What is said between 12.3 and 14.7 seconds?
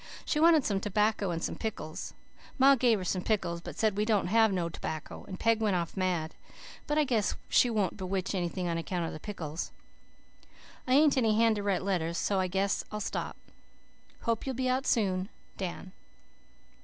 I guess I'll stop. Hope you'll be